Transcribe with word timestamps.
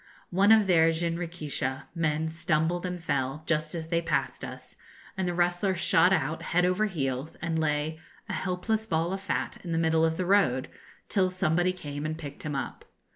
One 0.31 0.51
of 0.51 0.65
their 0.65 0.89
jinrikisha 0.89 1.83
men 1.93 2.27
stumbled 2.27 2.87
and 2.87 2.99
fell, 3.03 3.43
just 3.45 3.75
as 3.75 3.85
they 3.89 4.01
passed 4.01 4.43
us, 4.43 4.75
and 5.15 5.27
the 5.27 5.33
wrestler 5.35 5.75
shot 5.75 6.11
out, 6.11 6.41
head 6.41 6.65
over 6.65 6.87
heels, 6.87 7.35
and 7.39 7.59
lay, 7.59 7.99
a 8.27 8.33
helpless 8.33 8.87
ball 8.87 9.13
of 9.13 9.21
fat, 9.21 9.59
in 9.63 9.73
the 9.73 9.77
middle 9.77 10.03
of 10.03 10.17
the 10.17 10.25
road, 10.25 10.69
till 11.07 11.29
somebody 11.29 11.71
came 11.71 12.03
and 12.07 12.17
picked 12.17 12.41
him 12.41 12.55
up. 12.55 12.83